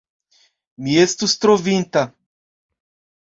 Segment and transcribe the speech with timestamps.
[0.85, 2.03] Mi estus trovinta!